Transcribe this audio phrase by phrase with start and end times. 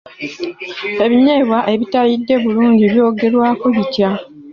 [1.03, 4.09] Ebinyeebwa ebitayidde bulungi byogerwako bitya?